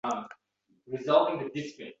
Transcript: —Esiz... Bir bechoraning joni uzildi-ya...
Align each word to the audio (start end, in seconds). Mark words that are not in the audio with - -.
—Esiz... 0.09 0.21
Bir 0.87 0.99
bechoraning 0.99 1.39
joni 1.45 1.51
uzildi-ya... 1.53 1.89